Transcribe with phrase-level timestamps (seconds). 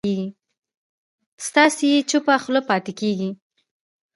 [1.45, 3.29] ستایي یې چوپه خوله پاتې کېږي